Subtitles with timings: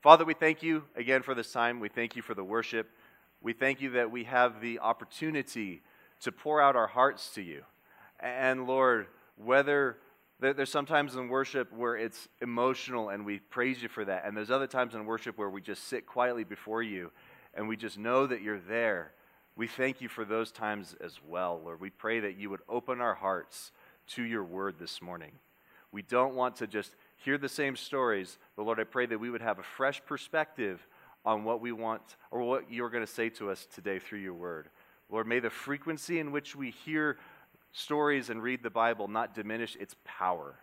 [0.00, 1.78] Father, we thank you again for this time.
[1.78, 2.88] We thank you for the worship.
[3.42, 5.82] We thank you that we have the opportunity
[6.22, 7.64] to pour out our hearts to you.
[8.18, 9.98] And Lord, whether
[10.38, 14.50] there's sometimes in worship where it's emotional and we praise you for that, and there's
[14.50, 17.10] other times in worship where we just sit quietly before you
[17.52, 19.12] and we just know that you're there.
[19.54, 21.78] We thank you for those times as well, Lord.
[21.78, 23.70] We pray that you would open our hearts
[24.14, 25.32] to your word this morning.
[25.92, 26.94] We don't want to just
[27.24, 30.86] hear the same stories, but Lord, I pray that we would have a fresh perspective
[31.24, 34.34] on what we want or what you're going to say to us today through your
[34.34, 34.68] word.
[35.10, 37.18] Lord, may the frequency in which we hear
[37.72, 40.54] stories and read the Bible not diminish its power.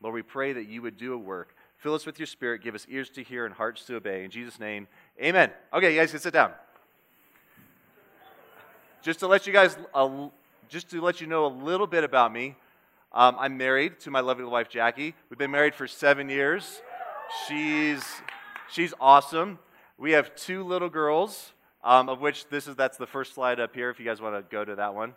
[0.00, 1.54] Lord, we pray that you would do a work.
[1.78, 4.24] Fill us with your spirit, give us ears to hear and hearts to obey.
[4.24, 4.88] In Jesus' name,
[5.22, 5.50] amen.
[5.72, 6.52] Okay, you guys can sit down.
[9.02, 9.76] Just to let you guys,
[10.68, 12.56] just to let you know a little bit about me,
[13.16, 15.14] um, I'm married to my lovely wife Jackie.
[15.30, 16.82] We've been married for seven years.
[17.48, 18.04] She's
[18.70, 19.58] she's awesome.
[19.96, 23.74] We have two little girls, um, of which this is that's the first slide up
[23.74, 23.88] here.
[23.88, 25.14] If you guys want to go to that one.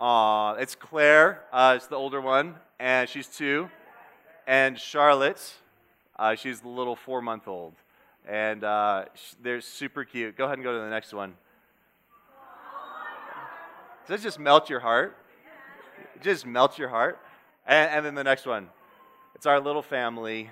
[0.00, 3.68] Uh, it's Claire, uh, it's the older one, and she's two.
[4.46, 5.42] And Charlotte,
[6.18, 7.74] uh, she's the little four month old.
[8.26, 9.04] And uh,
[9.42, 10.38] they're super cute.
[10.38, 11.34] Go ahead and go to the next one.
[14.06, 15.16] Does it just melt your heart?
[16.14, 17.18] It just melt your heart.
[17.66, 18.68] And, and then the next one.
[19.34, 20.48] It's our little family.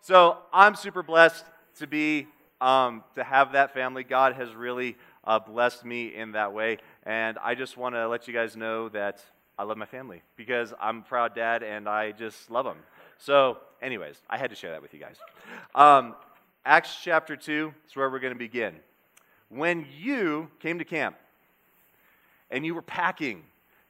[0.00, 1.44] So I'm super blessed
[1.78, 2.26] to be,
[2.60, 4.02] um, to have that family.
[4.02, 6.78] God has really uh, blessed me in that way.
[7.04, 9.22] And I just want to let you guys know that
[9.56, 12.78] I love my family because I'm a proud dad and I just love them.
[13.18, 15.16] So, anyways, I had to share that with you guys.
[15.76, 16.16] Um,
[16.66, 18.74] Acts chapter 2 is where we're going to begin.
[19.48, 21.16] When you came to camp
[22.50, 23.42] and you were packing,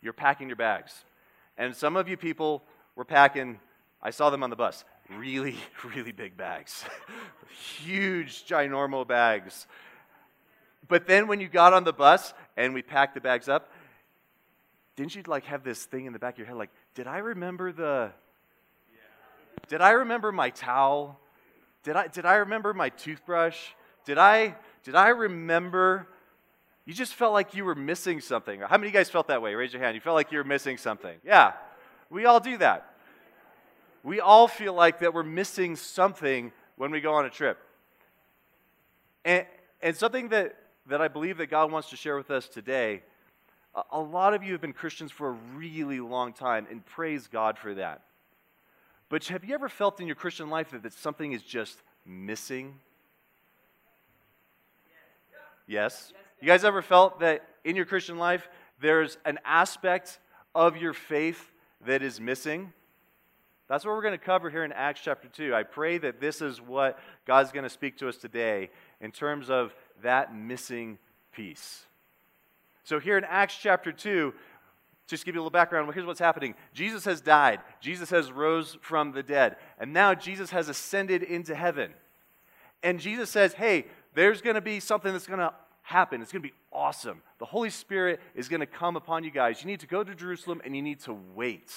[0.02, 1.05] you're packing your bags.
[1.56, 2.62] And some of you people
[2.96, 3.58] were packing,
[4.02, 5.56] I saw them on the bus, really,
[5.94, 6.84] really big bags.
[7.78, 9.66] Huge, ginormo bags.
[10.88, 13.70] But then when you got on the bus and we packed the bags up,
[14.96, 17.18] didn't you like have this thing in the back of your head like, did I
[17.18, 18.12] remember the
[19.68, 21.18] Did I remember my towel?
[21.83, 23.58] Did I did I remember my toothbrush?
[24.05, 26.08] Did I did I remember
[26.86, 28.61] you just felt like you were missing something.
[28.61, 29.55] How many of you guys felt that way?
[29.55, 29.95] Raise your hand.
[29.95, 31.17] You felt like you were missing something.
[31.24, 31.52] Yeah.
[32.11, 32.95] We all do that.
[34.02, 37.58] We all feel like that we're missing something when we go on a trip.
[39.24, 39.46] And,
[39.83, 40.56] and something that
[40.86, 43.02] that I believe that God wants to share with us today.
[43.90, 47.58] A lot of you have been Christians for a really long time, and praise God
[47.58, 48.02] for that.
[49.08, 52.78] But have you ever felt in your Christian life that, that something is just missing?
[55.66, 56.12] Yes?
[56.44, 60.18] You guys ever felt that in your Christian life there's an aspect
[60.55, 61.50] of your faith
[61.86, 62.70] that is missing?
[63.66, 65.54] That's what we're going to cover here in Acts chapter 2.
[65.54, 68.68] I pray that this is what God's going to speak to us today
[69.00, 70.98] in terms of that missing
[71.33, 71.86] piece.
[72.84, 74.34] So, here in Acts chapter 2,
[75.06, 76.56] just give you a little background, here's what's happening.
[76.74, 77.60] Jesus has died.
[77.80, 79.56] Jesus has rose from the dead.
[79.78, 81.94] And now Jesus has ascended into heaven.
[82.83, 85.54] And Jesus says, hey, there's going to be something that's going to
[85.84, 86.20] happen.
[86.20, 87.22] It's going to be awesome.
[87.39, 89.62] The Holy Spirit is going to come upon you guys.
[89.62, 91.72] You need to go to Jerusalem and you need to wait.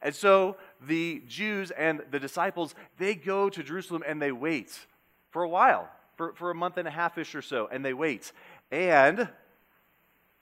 [0.00, 4.86] And so the Jews and the disciples, they go to Jerusalem and they wait
[5.30, 7.92] for a while for, for a month and a half ish or so, and they
[7.92, 8.32] wait.
[8.70, 9.28] And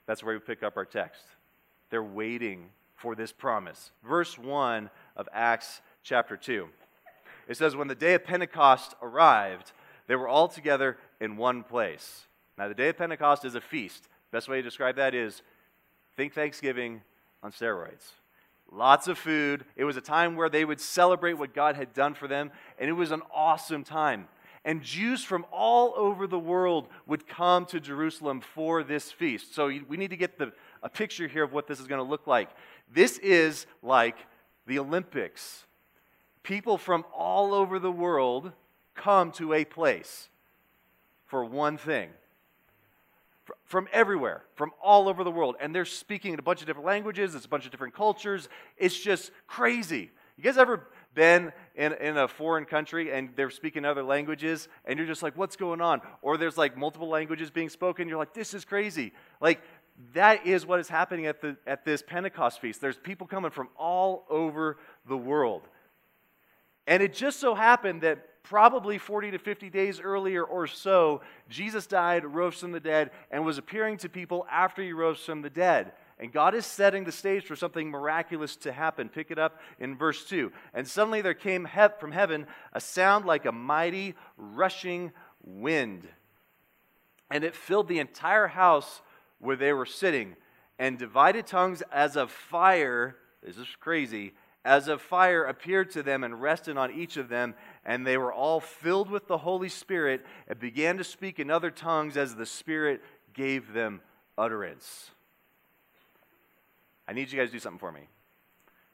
[0.05, 1.23] that's where we pick up our text.
[1.89, 3.91] They're waiting for this promise.
[4.07, 6.67] Verse 1 of Acts chapter 2.
[7.47, 9.71] It says, When the day of Pentecost arrived,
[10.07, 12.25] they were all together in one place.
[12.57, 14.07] Now, the day of Pentecost is a feast.
[14.31, 15.41] Best way to describe that is
[16.15, 17.01] think Thanksgiving
[17.43, 18.11] on steroids.
[18.71, 19.65] Lots of food.
[19.75, 22.89] It was a time where they would celebrate what God had done for them, and
[22.89, 24.27] it was an awesome time
[24.65, 29.53] and Jews from all over the world would come to Jerusalem for this feast.
[29.53, 30.51] So we need to get the,
[30.81, 32.49] a picture here of what this is going to look like.
[32.91, 34.17] This is like
[34.65, 35.65] the Olympics.
[36.41, 38.51] People from all over the world
[38.95, 40.29] come to a place
[41.27, 42.09] for one thing.
[43.63, 45.55] From everywhere, from all over the world.
[45.59, 48.49] And they're speaking in a bunch of different languages, it's a bunch of different cultures.
[48.77, 50.11] It's just crazy.
[50.37, 54.97] You guys ever been in, in a foreign country and they're speaking other languages and
[54.97, 56.01] you're just like, what's going on?
[56.21, 58.09] Or there's like multiple languages being spoken.
[58.09, 59.13] You're like, this is crazy.
[59.39, 59.61] Like,
[60.13, 62.81] that is what is happening at, the, at this Pentecost feast.
[62.81, 64.77] There's people coming from all over
[65.07, 65.63] the world.
[66.85, 71.87] And it just so happened that probably 40 to 50 days earlier or so, Jesus
[71.87, 75.49] died, rose from the dead, and was appearing to people after he rose from the
[75.49, 75.93] dead.
[76.19, 79.09] And God is setting the stage for something miraculous to happen.
[79.09, 80.51] Pick it up in verse 2.
[80.73, 85.11] And suddenly there came he- from heaven a sound like a mighty rushing
[85.43, 86.07] wind.
[87.29, 89.01] And it filled the entire house
[89.39, 90.35] where they were sitting.
[90.79, 94.33] And divided tongues as of fire, this is crazy,
[94.65, 97.53] as a fire appeared to them and rested on each of them.
[97.85, 101.69] And they were all filled with the Holy Spirit and began to speak in other
[101.71, 103.01] tongues as the Spirit
[103.33, 104.01] gave them
[104.37, 105.11] utterance.
[107.07, 108.09] I need you guys to do something for me.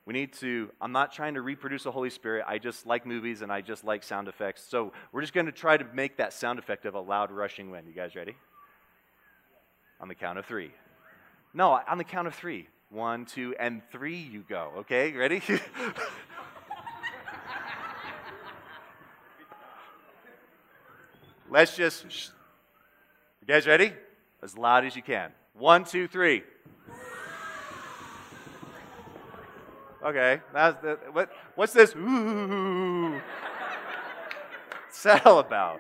[0.06, 2.44] We need to, I'm not trying to reproduce the Holy Spirit.
[2.48, 4.66] I just like movies and I just like sound effects.
[4.68, 7.72] So we're just going to try to make that sound effect of a loud rushing
[7.72, 7.88] wind.
[7.88, 8.36] You guys ready?
[10.02, 10.72] On the count of three.
[11.54, 12.68] No, on the count of three.
[12.92, 14.74] One, two, and three, you go.
[14.80, 15.42] Okay, ready?
[21.50, 22.06] Let's just.
[23.40, 23.94] You guys ready?
[24.44, 25.32] As loud as you can.
[25.54, 26.44] One, two, three.
[30.04, 31.96] Okay, that's the, what, what's this?
[31.96, 33.22] Ooh.
[35.04, 35.80] That all about?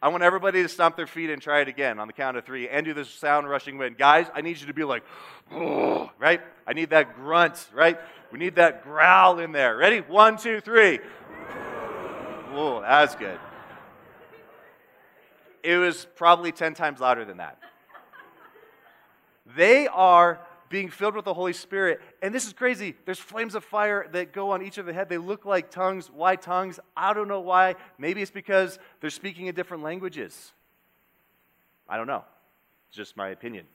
[0.00, 2.44] I want everybody to stomp their feet and try it again on the count of
[2.44, 3.98] three and do this sound rushing wind.
[3.98, 5.02] Guys, I need you to be like,
[5.50, 6.40] right?
[6.66, 7.98] I need that grunt, right?
[8.30, 9.76] We need that growl in there.
[9.76, 9.98] Ready?
[10.00, 11.00] One, two, three.
[12.52, 13.40] Oh, that's good.
[15.64, 17.58] It was probably 10 times louder than that.
[19.56, 22.00] They are being filled with the Holy Spirit.
[22.22, 22.94] And this is crazy.
[23.04, 25.08] There's flames of fire that go on each of the head.
[25.08, 26.10] They look like tongues.
[26.10, 26.80] Why tongues?
[26.96, 27.76] I don't know why.
[27.98, 30.52] Maybe it's because they're speaking in different languages.
[31.88, 32.24] I don't know.
[32.88, 33.66] It's just my opinion.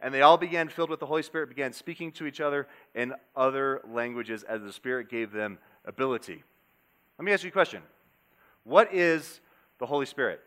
[0.00, 3.14] And they all began, filled with the Holy Spirit, began speaking to each other in
[3.34, 6.42] other languages as the Spirit gave them ability.
[7.18, 7.82] Let me ask you a question
[8.64, 9.40] What is
[9.78, 10.40] the Holy Spirit?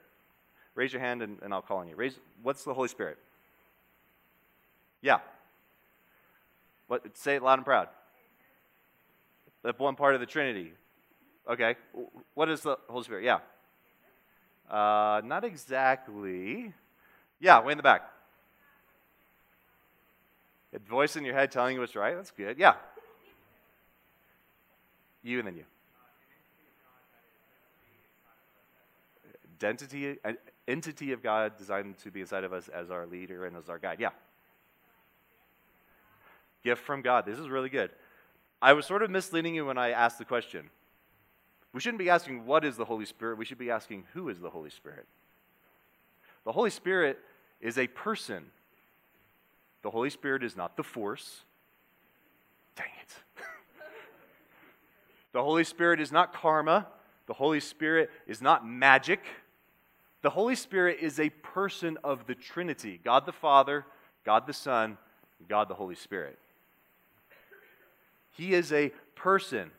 [0.76, 1.96] Raise your hand and, and I'll call on you.
[1.96, 3.18] Raise, what's the Holy Spirit?
[5.02, 5.20] Yeah.
[6.88, 7.90] What, say it loud and proud.
[9.64, 10.72] That one part of the Trinity.
[11.50, 11.76] Okay.
[12.34, 13.24] What is the Holy Spirit?
[13.24, 13.40] Yeah.
[14.70, 16.74] Uh, not exactly.
[17.40, 18.04] Yeah, way in the back.
[20.74, 22.16] A voice in your head telling you what's right.
[22.16, 22.58] That's good.
[22.58, 22.76] Yeah.
[25.24, 25.64] You and then you.
[29.58, 30.18] Identity,
[30.68, 33.80] entity of God designed to be inside of us as our leader and as our
[33.80, 34.00] guide.
[34.00, 34.10] Yeah.
[36.64, 37.26] Gift from God.
[37.26, 37.92] This is really good.
[38.62, 40.70] I was sort of misleading you when I asked the question.
[41.74, 43.38] We shouldn't be asking what is the Holy Spirit.
[43.38, 45.06] We should be asking who is the Holy Spirit.
[46.44, 47.20] The Holy Spirit
[47.62, 48.46] is a person.
[49.84, 51.42] The Holy Spirit is not the force.
[52.76, 53.14] Dang it.
[55.34, 56.88] the Holy Spirit is not karma.
[57.28, 59.22] The Holy Spirit is not magic.
[60.22, 63.86] The Holy Spirit is a person of the Trinity God the Father,
[64.26, 64.98] God the Son,
[65.48, 66.40] God the Holy Spirit.
[68.38, 69.72] He is a person.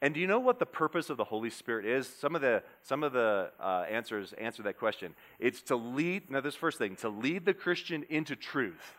[0.00, 2.06] And do you know what the purpose of the Holy Spirit is?
[2.06, 5.14] Some of the, some of the uh, answers answer that question.
[5.38, 8.96] It's to lead, now, this first thing, to lead the Christian into truth,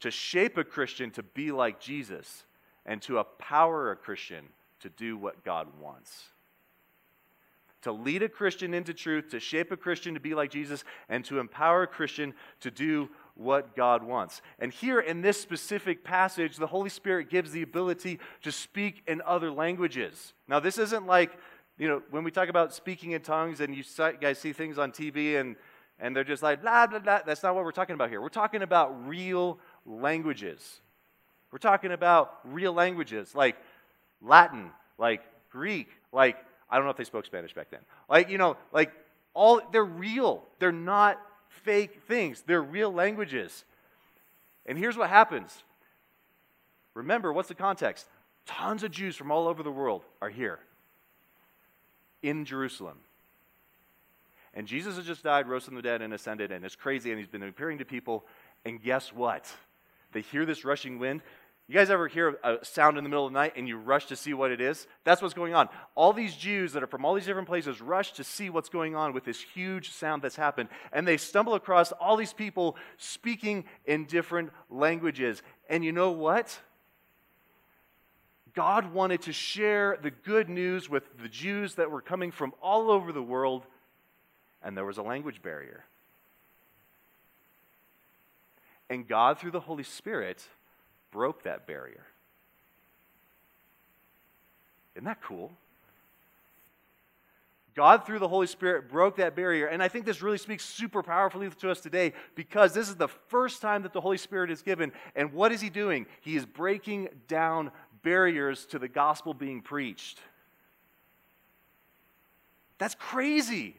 [0.00, 2.44] to shape a Christian to be like Jesus,
[2.86, 4.46] and to empower a Christian
[4.80, 6.24] to do what God wants.
[7.82, 11.24] To lead a Christian into truth, to shape a Christian to be like Jesus, and
[11.26, 14.42] to empower a Christian to do what God wants.
[14.58, 19.22] And here in this specific passage, the Holy Spirit gives the ability to speak in
[19.24, 20.34] other languages.
[20.48, 21.32] Now, this isn't like,
[21.78, 23.82] you know, when we talk about speaking in tongues and you
[24.20, 25.56] guys see things on TV and,
[25.98, 27.20] and they're just like, blah, blah, blah.
[27.24, 28.20] That's not what we're talking about here.
[28.20, 30.80] We're talking about real languages.
[31.50, 33.56] We're talking about real languages like
[34.22, 36.36] Latin, like Greek, like,
[36.70, 37.80] I don't know if they spoke Spanish back then.
[38.08, 38.92] Like, you know, like
[39.34, 40.44] all, they're real.
[40.58, 43.64] They're not fake things, they're real languages.
[44.66, 45.62] And here's what happens
[46.94, 48.06] remember, what's the context?
[48.46, 50.58] Tons of Jews from all over the world are here
[52.22, 52.98] in Jerusalem.
[54.54, 57.18] And Jesus has just died, rose from the dead, and ascended, and it's crazy, and
[57.18, 58.24] he's been appearing to people.
[58.64, 59.46] And guess what?
[60.12, 61.22] They hear this rushing wind.
[61.70, 64.06] You guys ever hear a sound in the middle of the night and you rush
[64.06, 64.88] to see what it is?
[65.04, 65.68] That's what's going on.
[65.94, 68.96] All these Jews that are from all these different places rush to see what's going
[68.96, 70.68] on with this huge sound that's happened.
[70.92, 75.44] And they stumble across all these people speaking in different languages.
[75.68, 76.58] And you know what?
[78.52, 82.90] God wanted to share the good news with the Jews that were coming from all
[82.90, 83.64] over the world,
[84.60, 85.84] and there was a language barrier.
[88.88, 90.44] And God, through the Holy Spirit,
[91.10, 92.04] broke that barrier.
[94.94, 95.52] Isn't that cool?
[97.74, 99.66] God, through the Holy Spirit, broke that barrier.
[99.66, 103.08] And I think this really speaks super powerfully to us today because this is the
[103.08, 104.92] first time that the Holy Spirit is given.
[105.14, 106.06] And what is He doing?
[106.20, 107.70] He is breaking down
[108.02, 110.18] barriers to the gospel being preached.
[112.78, 113.76] That's crazy.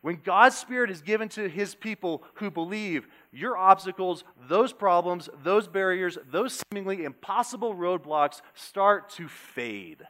[0.00, 5.66] When God's Spirit is given to His people who believe, your obstacles, those problems, those
[5.66, 10.06] barriers, those seemingly impossible roadblocks start to fade.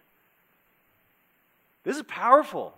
[1.84, 2.74] This is powerful.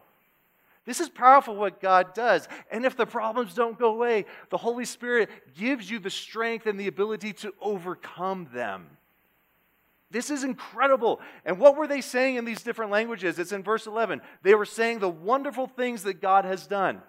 [0.86, 2.48] This is powerful what God does.
[2.70, 6.78] And if the problems don't go away, the Holy Spirit gives you the strength and
[6.78, 8.86] the ability to overcome them.
[10.10, 11.20] This is incredible.
[11.44, 13.38] And what were they saying in these different languages?
[13.38, 14.20] It's in verse 11.
[14.42, 17.00] They were saying the wonderful things that God has done.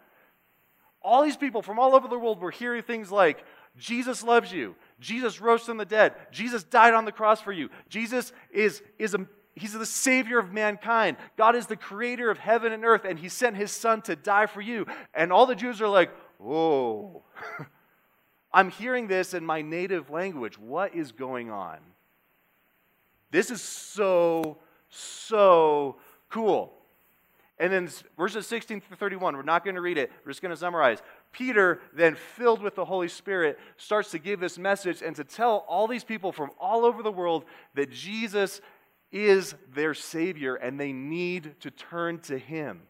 [1.01, 3.43] All these people from all over the world were hearing things like,
[3.77, 4.75] Jesus loves you.
[4.99, 6.13] Jesus rose from the dead.
[6.31, 7.69] Jesus died on the cross for you.
[7.89, 11.17] Jesus is, is a He's the Savior of mankind.
[11.37, 14.45] God is the creator of heaven and earth, and He sent His Son to die
[14.45, 14.85] for you.
[15.13, 17.23] And all the Jews are like, whoa.
[18.53, 20.57] I'm hearing this in my native language.
[20.57, 21.79] What is going on?
[23.31, 24.57] This is so,
[24.89, 25.97] so
[26.29, 26.73] cool.
[27.57, 30.49] And then verses 16 through 31, we're not going to read it, we're just going
[30.49, 30.99] to summarize.
[31.31, 35.65] Peter, then filled with the Holy Spirit, starts to give this message and to tell
[35.67, 37.45] all these people from all over the world
[37.75, 38.61] that Jesus
[39.11, 42.81] is their Savior and they need to turn to Him.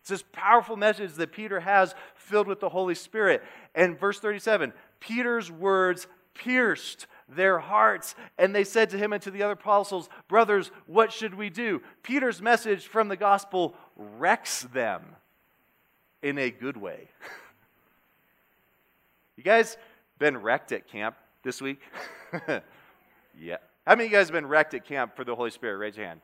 [0.00, 3.42] It's this powerful message that Peter has filled with the Holy Spirit.
[3.74, 9.30] And verse 37 Peter's words pierced their hearts, and they said to him and to
[9.30, 11.82] the other apostles, Brothers, what should we do?
[12.02, 15.02] Peter's message from the gospel wrecks them
[16.22, 17.08] in a good way.
[19.36, 19.76] you guys
[20.18, 21.80] been wrecked at camp this week?
[23.38, 23.56] yeah.
[23.86, 25.78] How many of you guys have been wrecked at camp for the Holy Spirit?
[25.78, 26.20] Raise your hand.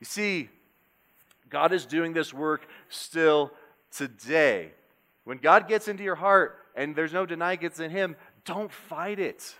[0.00, 0.48] You see,
[1.48, 3.52] God is doing this work still
[3.90, 4.72] today.
[5.24, 8.14] When God gets into your heart and there's no denying gets in Him,
[8.46, 9.54] don't fight it.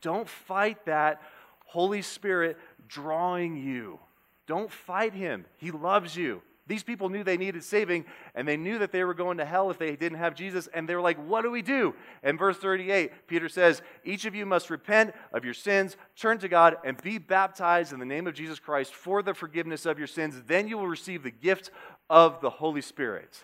[0.00, 1.20] Don't fight that
[1.64, 3.98] Holy Spirit drawing you.
[4.46, 5.44] Don't fight Him.
[5.56, 6.42] He loves you.
[6.68, 9.70] These people knew they needed saving, and they knew that they were going to hell
[9.70, 11.94] if they didn't have Jesus, and they were like, What do we do?
[12.22, 16.48] And verse 38, Peter says, Each of you must repent of your sins, turn to
[16.48, 20.08] God, and be baptized in the name of Jesus Christ for the forgiveness of your
[20.08, 20.42] sins.
[20.46, 21.70] Then you will receive the gift
[22.10, 23.40] of the Holy Spirit.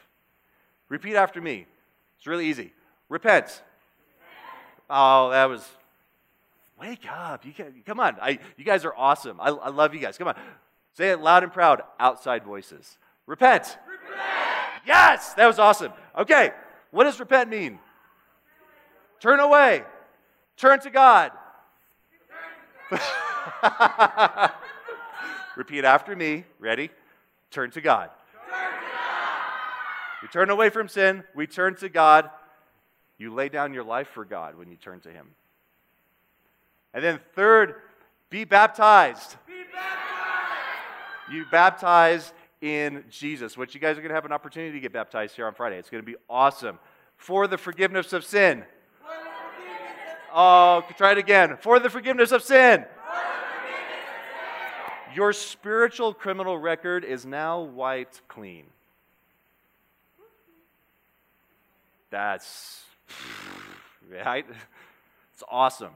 [0.88, 1.66] Repeat after me.
[2.18, 2.72] It's really easy.
[3.08, 3.62] Repent.
[4.90, 5.66] Oh, that was.
[6.80, 7.44] Wake up.
[7.46, 8.16] You can, come on.
[8.20, 9.40] I, you guys are awesome.
[9.40, 10.18] I, I love you guys.
[10.18, 10.34] Come on.
[10.94, 11.82] Say it loud and proud.
[12.00, 12.98] Outside voices.
[13.26, 13.78] Repent.
[13.88, 14.20] repent.
[14.86, 15.92] Yes, that was awesome.
[16.18, 16.50] Okay,
[16.90, 17.78] what does repent mean?
[19.20, 19.84] Turn away.
[20.56, 21.32] Turn to God.
[25.56, 26.44] Repeat after me.
[26.58, 26.90] Ready?
[27.50, 28.10] Turn to God.
[28.32, 29.42] Turn to God.
[30.22, 31.24] We turn away from sin.
[31.34, 32.30] We turn to God.
[33.22, 35.28] You lay down your life for God when you turn to Him.
[36.92, 37.76] And then, third,
[38.30, 39.36] be baptized.
[39.46, 41.32] Be baptized.
[41.32, 44.92] You baptize in Jesus, which you guys are going to have an opportunity to get
[44.92, 45.78] baptized here on Friday.
[45.78, 46.80] It's going to be awesome.
[47.16, 48.64] For the forgiveness of sin.
[50.34, 51.58] Oh, try it again.
[51.60, 52.84] For the forgiveness of sin.
[55.14, 58.64] Your spiritual criminal record is now wiped clean.
[62.10, 62.82] That's
[64.10, 64.46] right.
[65.34, 65.92] It's awesome.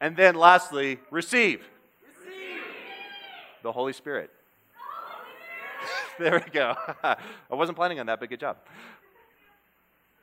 [0.00, 1.62] And then lastly, receive.
[2.24, 2.60] receive.
[3.62, 4.30] the Holy Spirit.
[6.18, 6.74] there we go.
[7.04, 7.16] I
[7.50, 8.56] wasn't planning on that, but good job.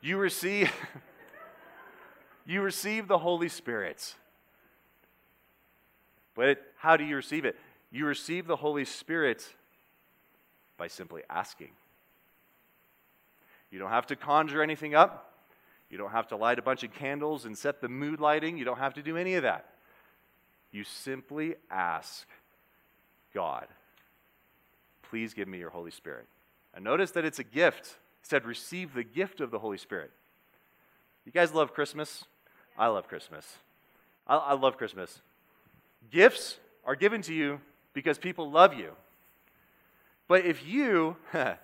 [0.00, 0.70] You receive
[2.46, 4.14] you receive the Holy Spirit.
[6.34, 7.56] But how do you receive it?
[7.90, 9.46] You receive the Holy Spirit
[10.76, 11.70] by simply asking.
[13.70, 15.29] You don't have to conjure anything up.
[15.90, 18.56] You don't have to light a bunch of candles and set the mood lighting.
[18.56, 19.66] You don't have to do any of that.
[20.70, 22.26] You simply ask
[23.34, 23.66] God
[25.10, 26.26] Please give me your Holy Spirit.
[26.72, 27.86] And notice that it's a gift.
[28.22, 30.12] It said, receive the gift of the Holy Spirit.
[31.26, 32.24] You guys love Christmas?
[32.78, 33.56] I love Christmas.
[34.26, 35.20] I, I love Christmas.
[36.12, 37.60] Gifts are given to you
[37.92, 38.92] because people love you.
[40.28, 41.58] But if you, let's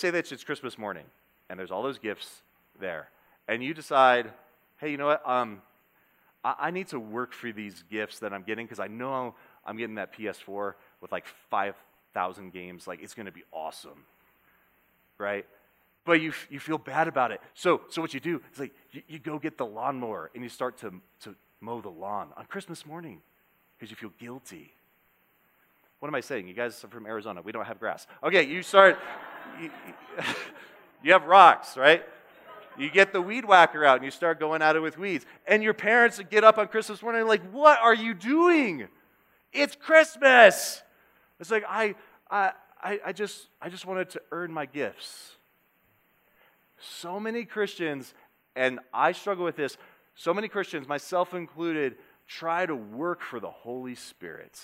[0.00, 1.04] say that it's Christmas morning
[1.50, 2.42] and there's all those gifts
[2.78, 3.10] there,
[3.48, 4.30] and you decide,
[4.78, 5.28] hey, you know what?
[5.28, 5.60] Um,
[6.42, 9.34] I, I need to work for these gifts that I'm getting because I know
[9.66, 12.86] I'm getting that PS4 with like 5,000 games.
[12.86, 14.04] Like, it's going to be awesome,
[15.18, 15.44] right?
[16.04, 17.40] But you, you feel bad about it.
[17.54, 20.48] So, so what you do is like, you, you go get the lawnmower and you
[20.48, 23.20] start to, to mow the lawn on Christmas morning
[23.78, 24.72] because you feel guilty.
[25.98, 26.48] What am I saying?
[26.48, 27.42] You guys are from Arizona.
[27.42, 28.06] We don't have grass.
[28.24, 28.98] Okay, you start,
[29.60, 29.70] you,
[31.02, 32.04] you have rocks, right?
[32.78, 35.26] You get the weed whacker out and you start going at it with weeds.
[35.46, 38.88] And your parents get up on Christmas morning like, what are you doing?
[39.52, 40.82] It's Christmas.
[41.38, 41.94] It's like, I,
[42.30, 42.52] I,
[43.04, 45.36] I, just, I just wanted to earn my gifts.
[46.78, 48.14] So many Christians,
[48.56, 49.76] and I struggle with this,
[50.14, 54.58] so many Christians, myself included, try to work for the Holy Spirit.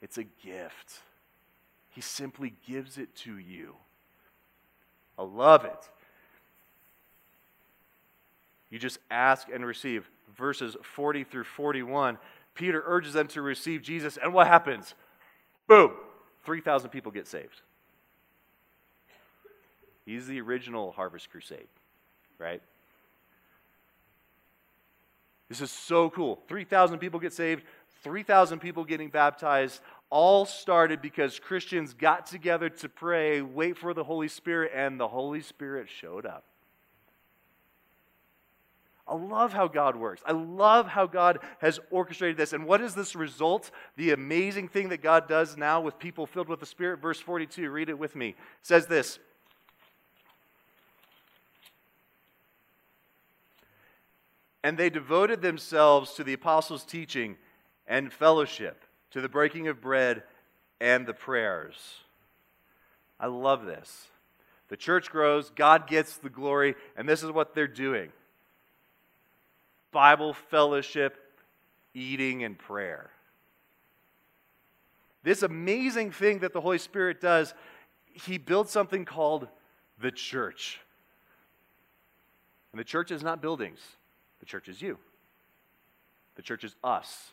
[0.00, 1.00] It's a gift.
[1.90, 3.74] He simply gives it to you.
[5.20, 5.90] I love it.
[8.70, 10.08] You just ask and receive.
[10.34, 12.16] Verses 40 through 41,
[12.54, 14.94] Peter urges them to receive Jesus, and what happens?
[15.66, 15.92] Boom!
[16.44, 17.60] 3,000 people get saved.
[20.06, 21.68] He's the original Harvest Crusade,
[22.38, 22.62] right?
[25.50, 26.40] This is so cool.
[26.48, 27.64] 3,000 people get saved,
[28.02, 29.80] 3,000 people getting baptized.
[30.10, 35.08] All started because Christians got together to pray, wait for the Holy Spirit, and the
[35.08, 36.44] Holy Spirit showed up.
[39.10, 40.22] I love how God works.
[40.24, 42.52] I love how God has orchestrated this.
[42.52, 43.72] And what is this result?
[43.96, 47.00] The amazing thing that God does now with people filled with the Spirit.
[47.00, 48.28] Verse 42, read it with me.
[48.28, 49.18] It says this
[54.62, 57.36] And they devoted themselves to the apostles' teaching
[57.86, 60.22] and fellowship, to the breaking of bread
[60.80, 61.74] and the prayers.
[63.18, 64.06] I love this.
[64.68, 68.12] The church grows, God gets the glory, and this is what they're doing
[69.92, 71.18] Bible fellowship,
[71.92, 73.10] eating, and prayer.
[75.22, 77.52] This amazing thing that the Holy Spirit does,
[78.12, 79.48] He builds something called
[80.00, 80.80] the church.
[82.72, 83.80] And the church is not buildings,
[84.38, 84.98] the church is you,
[86.36, 87.32] the church is us.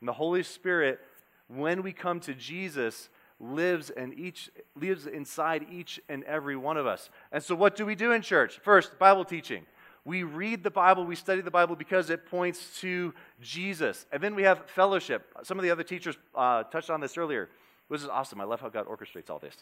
[0.00, 1.00] And the Holy Spirit,
[1.48, 3.08] when we come to Jesus,
[3.40, 7.10] lives and each lives inside each and every one of us.
[7.32, 8.58] And so what do we do in church?
[8.62, 9.64] First, Bible teaching.
[10.04, 14.06] We read the Bible, we study the Bible because it points to Jesus.
[14.12, 15.26] And then we have fellowship.
[15.42, 17.48] Some of the other teachers uh, touched on this earlier.
[17.90, 18.40] This is awesome.
[18.40, 19.56] I love how God orchestrates all this.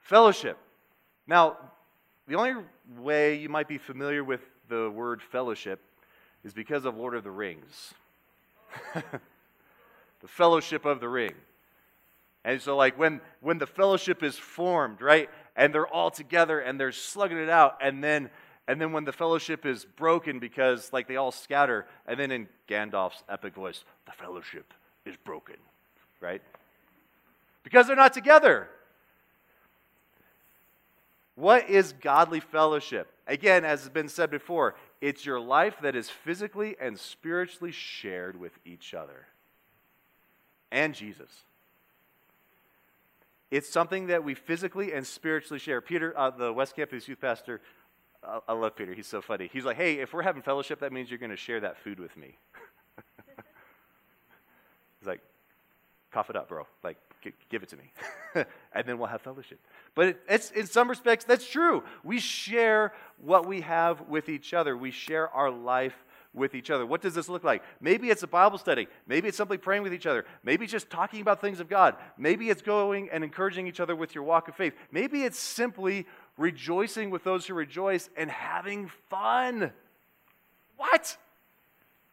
[0.00, 0.58] Fellowship.
[1.26, 1.58] Now,
[2.26, 2.62] the only
[2.98, 5.80] way you might be familiar with the word fellowship
[6.44, 7.94] is because of Lord of the Rings.
[10.22, 11.34] the fellowship of the ring.
[12.44, 16.80] And so, like, when, when the fellowship is formed, right, and they're all together and
[16.80, 18.30] they're slugging it out, and then
[18.68, 22.48] and then when the fellowship is broken because, like, they all scatter, and then in
[22.68, 24.72] Gandalf's epic voice, the fellowship
[25.04, 25.56] is broken,
[26.20, 26.40] right?
[27.64, 28.68] Because they're not together.
[31.34, 33.12] What is godly fellowship?
[33.26, 38.38] Again, as has been said before, it's your life that is physically and spiritually shared
[38.38, 39.26] with each other
[40.72, 41.30] and Jesus.
[43.52, 45.80] It's something that we physically and spiritually share.
[45.80, 47.60] Peter, uh, the West Campus youth pastor,
[48.48, 48.94] I love Peter.
[48.94, 49.50] He's so funny.
[49.52, 51.98] He's like, hey, if we're having fellowship, that means you're going to share that food
[51.98, 52.38] with me.
[55.00, 55.20] He's like,
[56.12, 56.66] cough it up, bro.
[56.84, 57.92] Like, g- give it to me.
[58.72, 59.58] and then we'll have fellowship.
[59.96, 61.82] But it, it's, in some respects, that's true.
[62.04, 66.86] We share what we have with each other, we share our life with each other.
[66.86, 67.62] What does this look like?
[67.80, 68.88] Maybe it's a Bible study.
[69.06, 70.24] Maybe it's simply praying with each other.
[70.42, 71.96] Maybe it's just talking about things of God.
[72.16, 74.72] Maybe it's going and encouraging each other with your walk of faith.
[74.90, 76.06] Maybe it's simply
[76.38, 79.72] rejoicing with those who rejoice and having fun.
[80.76, 81.16] What?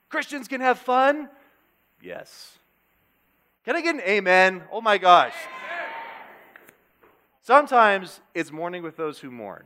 [0.09, 1.29] Christians can have fun?
[2.01, 2.57] Yes.
[3.63, 4.63] Can I get an amen?
[4.71, 5.33] Oh my gosh.
[7.41, 9.63] Sometimes it's mourning with those who mourn.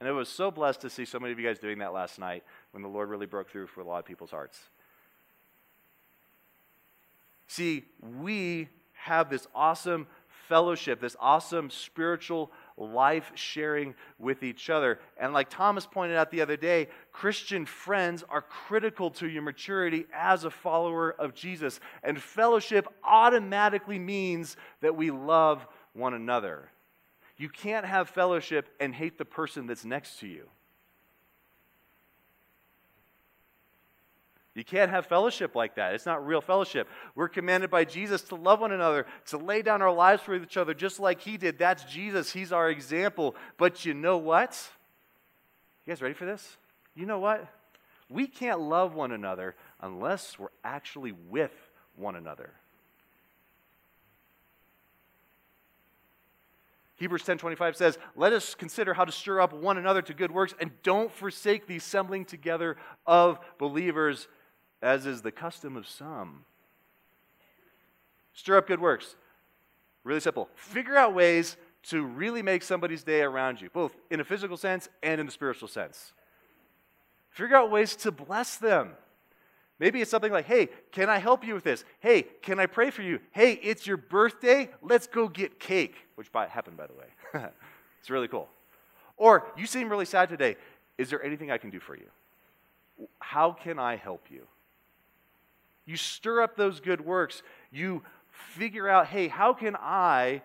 [0.00, 2.18] And it was so blessed to see so many of you guys doing that last
[2.18, 4.58] night when the Lord really broke through for a lot of people's hearts.
[7.48, 7.84] See,
[8.18, 10.06] we have this awesome
[10.48, 14.98] fellowship, this awesome spiritual life sharing with each other.
[15.18, 20.06] And like Thomas pointed out the other day, Christian friends are critical to your maturity
[20.14, 21.78] as a follower of Jesus.
[22.02, 26.70] And fellowship automatically means that we love one another.
[27.40, 30.46] You can't have fellowship and hate the person that's next to you.
[34.54, 35.94] You can't have fellowship like that.
[35.94, 36.86] It's not real fellowship.
[37.14, 40.58] We're commanded by Jesus to love one another, to lay down our lives for each
[40.58, 41.58] other just like He did.
[41.58, 42.30] That's Jesus.
[42.30, 43.34] He's our example.
[43.56, 44.62] But you know what?
[45.86, 46.58] You guys ready for this?
[46.94, 47.48] You know what?
[48.10, 51.54] We can't love one another unless we're actually with
[51.96, 52.50] one another.
[57.00, 60.54] Hebrews 10:25 says, "Let us consider how to stir up one another to good works
[60.60, 64.28] and don't forsake the assembling together of believers
[64.82, 66.44] as is the custom of some."
[68.34, 69.16] Stir up good works.
[70.04, 70.50] Really simple.
[70.54, 74.90] Figure out ways to really make somebody's day around you, both in a physical sense
[75.02, 76.12] and in a spiritual sense.
[77.30, 78.94] Figure out ways to bless them.
[79.80, 81.86] Maybe it's something like, hey, can I help you with this?
[82.00, 83.18] Hey, can I pray for you?
[83.32, 84.68] Hey, it's your birthday.
[84.82, 87.46] Let's go get cake, which happened, by the way.
[87.98, 88.48] it's really cool.
[89.16, 90.56] Or, you seem really sad today.
[90.98, 92.04] Is there anything I can do for you?
[93.20, 94.46] How can I help you?
[95.86, 97.42] You stir up those good works.
[97.72, 100.42] You figure out, hey, how can I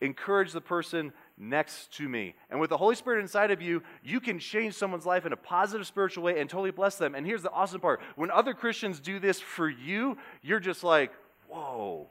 [0.00, 2.34] encourage the person next to me.
[2.50, 5.36] And with the Holy Spirit inside of you, you can change someone's life in a
[5.36, 7.14] positive spiritual way and totally bless them.
[7.14, 11.12] And here's the awesome part when other Christians do this for you, you're just like,
[11.48, 12.08] whoa,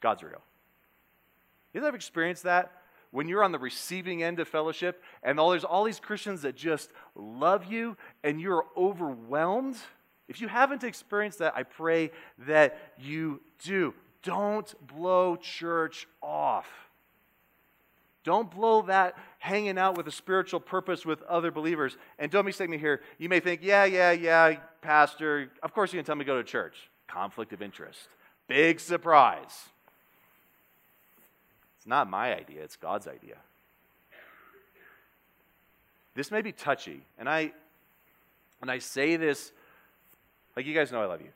[0.00, 0.42] God's real.
[1.72, 2.72] You ever experienced that?
[3.10, 6.56] When you're on the receiving end of fellowship and all, there's all these Christians that
[6.56, 9.76] just love you and you're overwhelmed?
[10.28, 12.10] If you haven't experienced that, I pray
[12.46, 13.92] that you do.
[14.22, 16.68] Don't blow church off.
[18.24, 21.96] Don't blow that hanging out with a spiritual purpose with other believers.
[22.18, 23.00] And don't mistake me here.
[23.18, 26.36] You may think, yeah, yeah, yeah, Pastor, of course you can tell me to go
[26.36, 26.88] to church.
[27.08, 28.08] Conflict of interest.
[28.46, 29.66] Big surprise.
[31.78, 33.36] It's not my idea, it's God's idea.
[36.14, 37.52] This may be touchy, and I
[38.60, 39.50] and I say this
[40.56, 41.30] like you guys know I love you.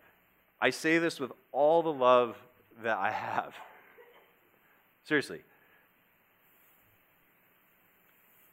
[0.60, 2.36] I say this with all the love
[2.82, 3.54] that I have.
[5.04, 5.40] Seriously.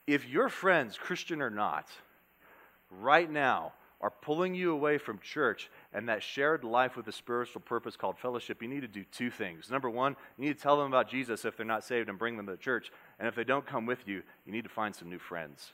[0.06, 1.88] If your friends, Christian or not,
[2.90, 7.62] right now are pulling you away from church and that shared life with a spiritual
[7.62, 9.72] purpose called fellowship, you need to do two things.
[9.72, 12.36] Number one, you need to tell them about Jesus if they're not saved and bring
[12.36, 12.92] them to church.
[13.18, 15.72] And if they don't come with you, you need to find some new friends.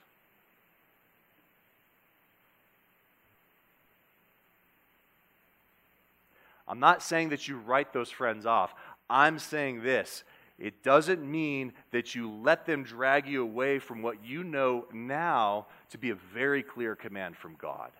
[6.68, 8.72] I'm not saying that you write those friends off.
[9.10, 10.22] I'm saying this
[10.60, 15.66] it doesn't mean that you let them drag you away from what you know now
[15.88, 17.90] to be a very clear command from God.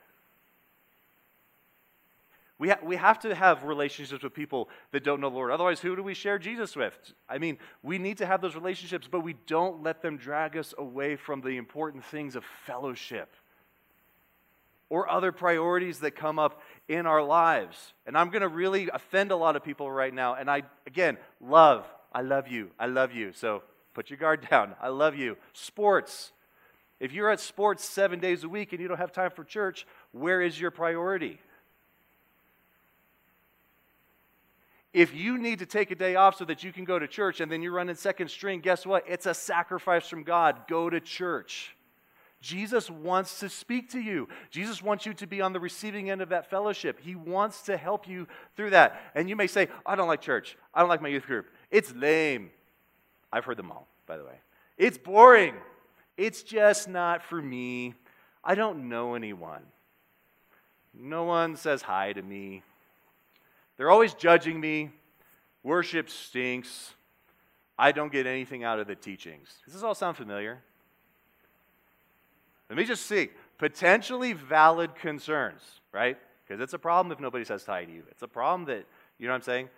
[2.59, 5.51] We, ha- we have to have relationships with people that don't know the Lord.
[5.51, 6.95] Otherwise, who do we share Jesus with?
[7.27, 10.75] I mean, we need to have those relationships, but we don't let them drag us
[10.77, 13.35] away from the important things of fellowship
[14.91, 17.95] or other priorities that come up in our lives.
[18.05, 20.35] And I'm going to really offend a lot of people right now.
[20.35, 22.71] And I, again, love I love you.
[22.79, 23.33] I love you.
[23.33, 23.63] So
[23.95, 24.75] put your guard down.
[24.81, 25.37] I love you.
[25.53, 26.33] Sports.
[26.99, 29.87] If you're at sports seven days a week and you don't have time for church,
[30.13, 31.39] where is your priority?
[34.93, 37.41] If you need to take a day off so that you can go to church
[37.41, 39.05] and then you're running second string, guess what?
[39.09, 40.63] It's a sacrifice from God.
[40.69, 41.77] Go to church.
[42.41, 44.29] Jesus wants to speak to you.
[44.51, 46.99] Jesus wants you to be on the receiving end of that fellowship.
[47.01, 49.01] He wants to help you through that.
[49.15, 50.57] And you may say, I don't like church.
[50.75, 51.47] I don't like my youth group.
[51.71, 52.51] It's lame.
[53.33, 54.41] I've heard them all, by the way.
[54.77, 55.55] It's boring.
[56.17, 57.95] It's just not for me.
[58.43, 59.63] I don't know anyone.
[60.93, 62.63] No one says hi to me.
[63.77, 64.91] They're always judging me.
[65.63, 66.95] Worship stinks.
[67.79, 69.49] I don't get anything out of the teachings.
[69.65, 70.59] Does this all sound familiar?
[72.69, 73.31] Let me just see.
[73.59, 76.19] Potentially valid concerns, right?
[76.47, 78.03] Because it's a problem if nobody says hi to you.
[78.11, 78.85] It's a problem that,
[79.19, 79.69] you know what I'm saying?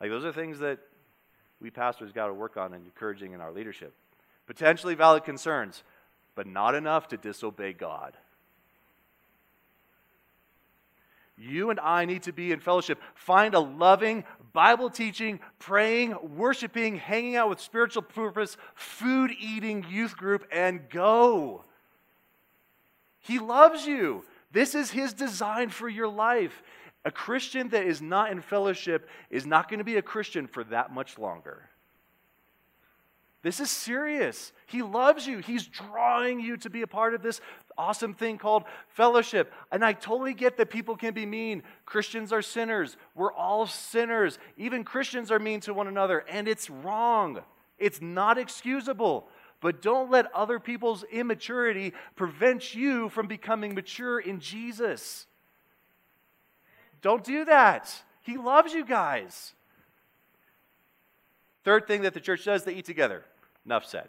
[0.00, 0.78] Like, those are things that
[1.64, 3.94] we pastors got to work on and encouraging in our leadership.
[4.46, 5.82] Potentially valid concerns,
[6.34, 8.12] but not enough to disobey God.
[11.38, 13.00] You and I need to be in fellowship.
[13.14, 20.18] Find a loving, Bible teaching, praying, worshiping, hanging out with spiritual purpose, food eating youth
[20.18, 21.64] group, and go.
[23.20, 24.26] He loves you.
[24.52, 26.62] This is His design for your life.
[27.04, 30.64] A Christian that is not in fellowship is not going to be a Christian for
[30.64, 31.68] that much longer.
[33.42, 34.52] This is serious.
[34.66, 35.38] He loves you.
[35.38, 37.42] He's drawing you to be a part of this
[37.76, 39.52] awesome thing called fellowship.
[39.70, 41.62] And I totally get that people can be mean.
[41.84, 42.96] Christians are sinners.
[43.14, 44.38] We're all sinners.
[44.56, 47.40] Even Christians are mean to one another, and it's wrong.
[47.78, 49.28] It's not excusable.
[49.60, 55.26] But don't let other people's immaturity prevent you from becoming mature in Jesus.
[57.04, 57.94] Don't do that.
[58.22, 59.52] He loves you guys.
[61.62, 63.22] Third thing that the church does, they eat together.
[63.66, 64.08] Enough said.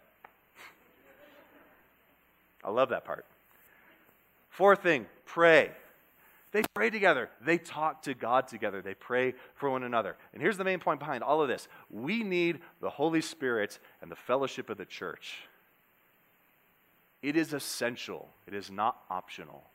[2.64, 3.26] I love that part.
[4.48, 5.72] Fourth thing, pray.
[6.54, 7.30] They pray together.
[7.42, 8.82] They talk to God together.
[8.82, 10.16] They pray for one another.
[10.32, 14.10] And here's the main point behind all of this we need the Holy Spirit and
[14.10, 15.36] the fellowship of the church.
[17.22, 19.66] It is essential, it is not optional.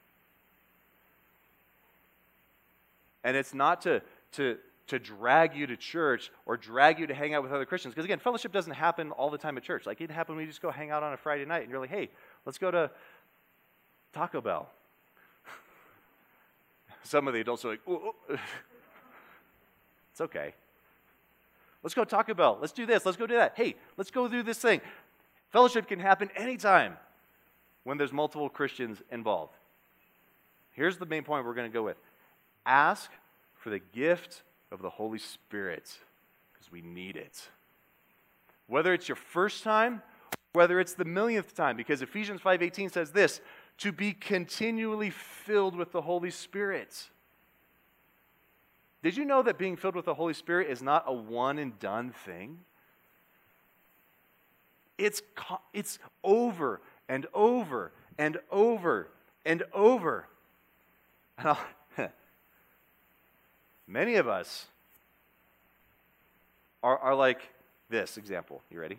[3.25, 4.03] And it's not to,
[4.33, 4.57] to
[4.91, 7.95] to drag you to church or drag you to hang out with other Christians.
[7.95, 9.87] Because again, fellowship doesn't happen all the time at church.
[9.87, 11.79] Like it happens when you just go hang out on a Friday night and you're
[11.79, 12.11] like, hey,
[12.45, 12.91] let's go to
[14.13, 14.69] Taco Bell.
[17.05, 18.15] Some of the adults are like, ooh, ooh.
[20.11, 20.55] it's okay.
[21.85, 22.59] Let's go Taco Bell.
[22.61, 23.07] Let's do this.
[23.07, 23.53] Let's go do that.
[23.57, 24.81] Hey, let's go do this thing.
[25.51, 26.97] Fellowship can happen anytime
[27.85, 29.55] when there's multiple Christians involved.
[30.73, 31.97] Here's the main point we're going to go with
[32.67, 33.11] ask
[33.55, 35.91] for the gift of the Holy Spirit
[36.53, 37.49] because we need it.
[38.67, 40.03] Whether it's your first time,
[40.53, 43.41] whether it's the millionth time, because Ephesians 5:18 says this,
[43.79, 47.09] to be continually filled with the Holy Spirit.
[49.03, 51.79] Did you know that being filled with the Holy Spirit is not a one and
[51.79, 52.59] done thing?
[54.99, 55.23] It's,
[55.73, 59.09] it's over and over and over
[59.47, 60.29] and over.
[61.39, 61.57] And
[63.91, 64.67] many of us
[66.83, 67.41] are, are like
[67.89, 68.63] this example.
[68.71, 68.99] You ready?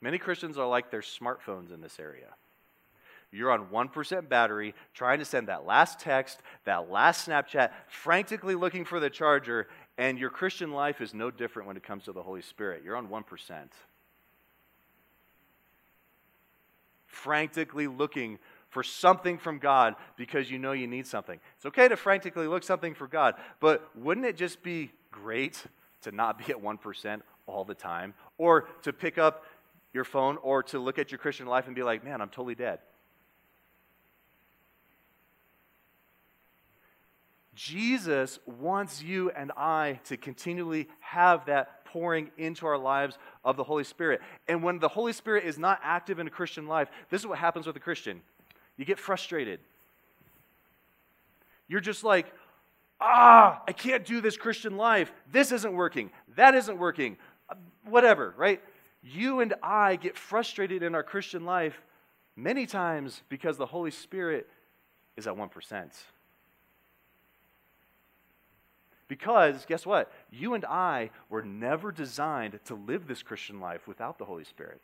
[0.00, 2.34] Many Christians are like their smartphones in this area.
[3.32, 8.84] You're on 1% battery, trying to send that last text, that last Snapchat, frantically looking
[8.84, 12.22] for the charger, and your Christian life is no different when it comes to the
[12.22, 12.82] Holy Spirit.
[12.84, 13.22] You're on 1%.
[17.06, 18.38] Frantically looking
[18.70, 21.38] for something from God because you know you need something.
[21.56, 25.62] It's okay to frantically look something for God, but wouldn't it just be great
[26.02, 28.14] to not be at 1% all the time?
[28.38, 29.44] Or to pick up
[29.92, 32.54] your phone or to look at your Christian life and be like, man, I'm totally
[32.54, 32.78] dead.
[37.54, 43.64] Jesus wants you and I to continually have that pouring into our lives of the
[43.64, 44.22] Holy Spirit.
[44.48, 47.38] And when the Holy Spirit is not active in a Christian life, this is what
[47.38, 48.22] happens with a Christian
[48.80, 49.60] you get frustrated.
[51.68, 52.32] You're just like,
[52.98, 55.12] ah, I can't do this Christian life.
[55.30, 56.10] This isn't working.
[56.34, 57.18] That isn't working.
[57.84, 58.62] Whatever, right?
[59.02, 61.78] You and I get frustrated in our Christian life
[62.36, 64.48] many times because the Holy Spirit
[65.14, 65.90] is at 1%.
[69.08, 70.10] Because, guess what?
[70.30, 74.80] You and I were never designed to live this Christian life without the Holy Spirit.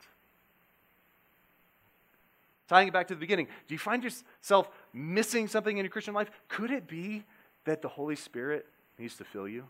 [2.69, 6.15] Tying it back to the beginning, do you find yourself missing something in your Christian
[6.15, 6.31] life?
[6.49, 7.25] Could it be
[7.65, 8.67] that the Holy Spirit
[8.99, 9.65] needs to fill you?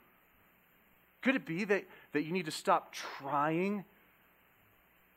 [1.23, 3.85] Could it be that, that you need to stop trying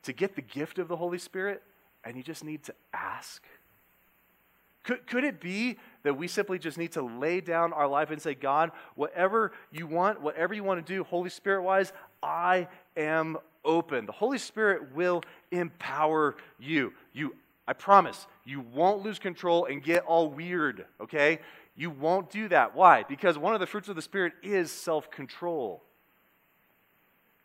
[0.04, 1.62] to get the gift of the Holy Spirit
[2.04, 3.44] and you just need to ask?
[4.84, 8.22] Could, could it be that we simply just need to lay down our life and
[8.22, 13.38] say, God, whatever you want, whatever you want to do, Holy Spirit wise, I am
[13.64, 14.06] open.
[14.06, 16.94] The Holy Spirit will empower you.
[17.14, 17.36] You,
[17.70, 21.38] I promise, you won't lose control and get all weird, okay?
[21.76, 22.76] You won't do that.
[22.76, 23.04] Why?
[23.04, 25.84] Because one of the fruits of the Spirit is self control.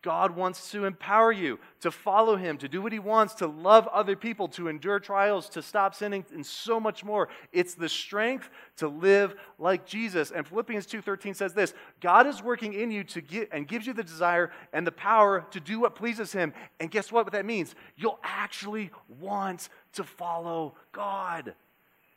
[0.04, 3.88] God wants to empower you to follow Him, to do what He wants, to love
[3.88, 7.30] other people, to endure trials, to stop sinning, and so much more.
[7.52, 10.30] It's the strength to live like Jesus.
[10.30, 13.94] And Philippians 2:13 says this: God is working in you to get and gives you
[13.94, 16.52] the desire and the power to do what pleases Him.
[16.80, 17.24] And guess what?
[17.24, 17.74] What that means?
[17.96, 21.54] You'll actually want to follow God.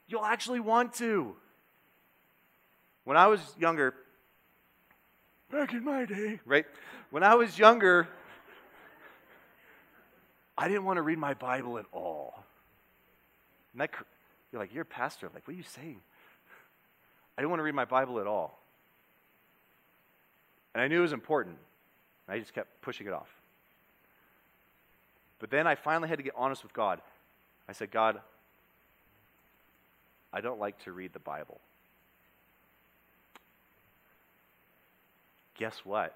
[0.07, 1.35] You'll actually want to.
[3.03, 3.93] When I was younger,
[5.51, 6.65] back in my day, right?
[7.09, 8.07] When I was younger,
[10.57, 12.43] I didn't want to read my Bible at all.
[13.73, 13.91] And that,
[14.51, 15.27] you're like, you're a pastor.
[15.27, 16.01] I'm like, what are you saying?
[17.37, 18.59] I didn't want to read my Bible at all.
[20.73, 21.57] And I knew it was important.
[22.27, 23.29] I just kept pushing it off.
[25.39, 26.99] But then I finally had to get honest with God.
[27.69, 28.21] I said, God,
[30.31, 31.59] I don't like to read the Bible.
[35.57, 36.15] Guess what?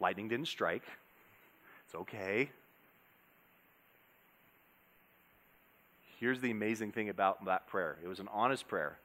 [0.00, 0.82] Lightning didn't strike.
[1.86, 2.50] It's okay.
[6.18, 8.98] Here's the amazing thing about that prayer it was an honest prayer.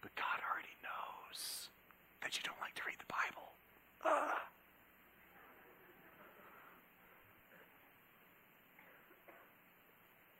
[0.00, 1.68] But God already knows
[2.22, 3.48] that you don't like to read the Bible.
[4.04, 4.47] Ah.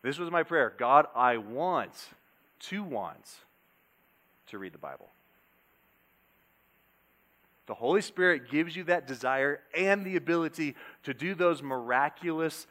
[0.08, 1.92] This was my prayer God, I want
[2.60, 3.30] to want
[4.46, 5.10] to read the Bible.
[7.66, 12.66] The Holy Spirit gives you that desire and the ability to do those miraculous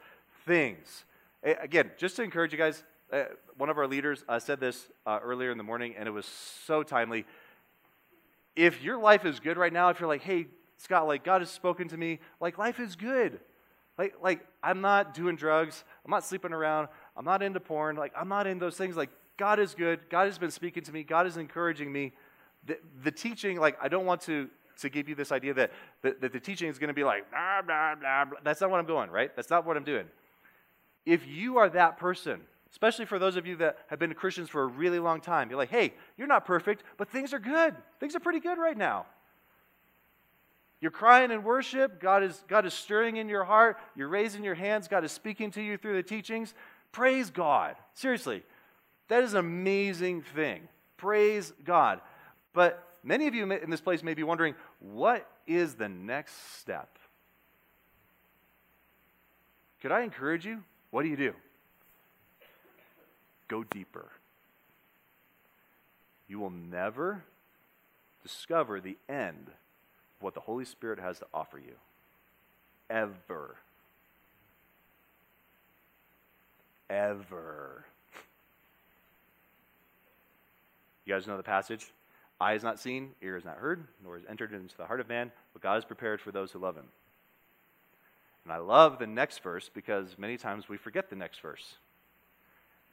[0.46, 1.04] things.
[1.44, 5.20] Again, just to encourage you guys, uh, one of our leaders uh, said this uh,
[5.22, 7.24] earlier in the morning, and it was so timely.
[8.56, 11.50] If your life is good right now, if you're like, hey, Scott, like God has
[11.50, 13.38] spoken to me, like life is good.
[13.98, 18.12] Like, like I'm not doing drugs, I'm not sleeping around, I'm not into porn, like
[18.16, 18.96] I'm not in those things.
[18.96, 22.12] Like God is good, God has been speaking to me, God is encouraging me
[22.68, 24.48] the, the teaching, like, I don't want to,
[24.80, 27.28] to give you this idea that, that, that the teaching is going to be like,
[27.30, 28.38] blah, blah, blah, blah.
[28.44, 29.34] That's not what I'm doing, right?
[29.34, 30.06] That's not what I'm doing.
[31.04, 34.62] If you are that person, especially for those of you that have been Christians for
[34.62, 37.74] a really long time, you're like, hey, you're not perfect, but things are good.
[37.98, 39.06] Things are pretty good right now.
[40.80, 42.00] You're crying in worship.
[42.00, 43.78] God is, God is stirring in your heart.
[43.96, 44.86] You're raising your hands.
[44.86, 46.54] God is speaking to you through the teachings.
[46.92, 47.76] Praise God.
[47.94, 48.42] Seriously,
[49.08, 50.68] that is an amazing thing.
[50.96, 52.00] Praise God.
[52.52, 56.98] But many of you in this place may be wondering what is the next step?
[59.80, 60.62] Could I encourage you?
[60.90, 61.34] What do you do?
[63.46, 64.10] Go deeper.
[66.26, 67.24] You will never
[68.22, 71.74] discover the end of what the Holy Spirit has to offer you.
[72.90, 73.56] Ever.
[76.90, 77.84] Ever.
[81.04, 81.92] You guys know the passage?
[82.40, 85.08] Eye is not seen, ear is not heard, nor is entered into the heart of
[85.08, 86.86] man, but God has prepared for those who love him.
[88.44, 91.74] And I love the next verse because many times we forget the next verse.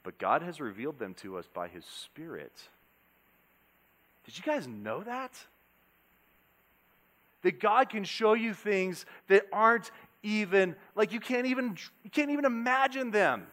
[0.02, 2.52] But God has revealed them to us by his Spirit.
[4.24, 5.32] Did you guys know that?
[7.42, 9.90] That God can show you things that aren't
[10.22, 13.46] even like you can't even you can't even imagine them.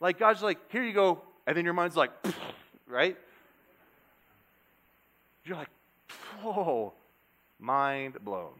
[0.00, 2.10] Like God's like, here you go, and then your mind's like,
[2.86, 3.16] right?
[5.44, 5.70] You're like,
[6.42, 6.92] whoa,
[7.58, 8.52] mind blown.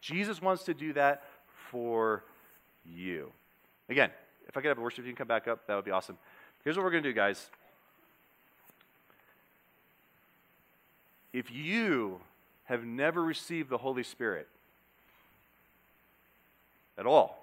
[0.00, 1.22] Jesus wants to do that
[1.70, 2.24] for
[2.84, 3.30] you.
[3.88, 4.10] Again,
[4.48, 6.18] if I could have a worship team come back up, that would be awesome.
[6.64, 7.48] Here's what we're going to do, guys.
[11.32, 12.20] If you
[12.64, 14.48] have never received the Holy Spirit
[16.98, 17.41] at all,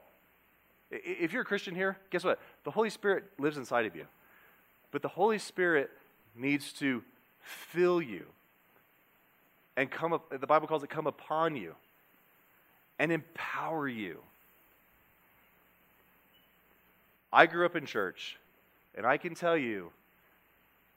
[0.91, 2.39] if you're a Christian here, guess what?
[2.63, 4.06] The Holy Spirit lives inside of you.
[4.91, 5.91] But the Holy Spirit
[6.36, 7.04] needs to
[7.41, 8.25] fill you
[9.78, 11.75] and come up, the Bible calls it come upon you
[12.99, 14.19] and empower you.
[17.32, 18.38] I grew up in church,
[18.95, 19.91] and I can tell you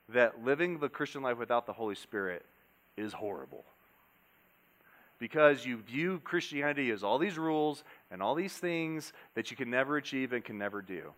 [0.08, 2.44] that living the Christian life without the Holy Spirit
[2.96, 3.64] is horrible.
[5.22, 9.70] Because you view Christianity as all these rules and all these things that you can
[9.70, 11.12] never achieve and can never do.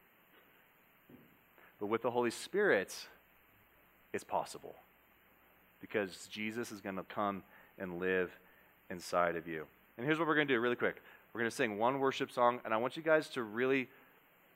[1.80, 2.94] But with the Holy Spirit,
[4.12, 4.74] it's possible
[5.80, 7.44] because Jesus is going to come
[7.78, 8.30] and live
[8.90, 9.64] inside of you.
[9.96, 11.00] And here's what we're going to do really quick
[11.32, 13.88] we're going to sing one worship song, and I want you guys to really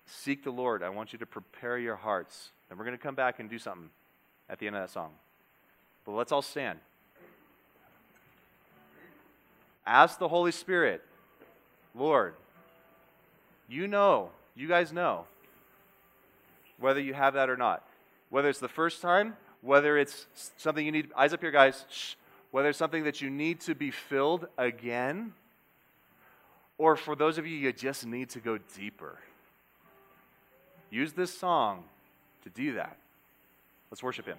[0.04, 0.82] seek the Lord.
[0.82, 2.50] I want you to prepare your hearts.
[2.68, 3.88] And we're going to come back and do something
[4.50, 5.12] at the end of that song.
[6.04, 6.80] But let's all stand.
[9.88, 11.02] Ask the Holy Spirit,
[11.94, 12.34] Lord,
[13.68, 15.24] you know, you guys know
[16.78, 17.82] whether you have that or not.
[18.30, 22.14] Whether it's the first time whether it's something you need, eyes up here, guys, Shh.
[22.50, 25.32] whether it's something that you need to be filled again,
[26.76, 29.18] or for those of you, you just need to go deeper.
[30.90, 31.84] Use this song
[32.44, 32.96] to do that.
[33.90, 34.38] Let's worship Him.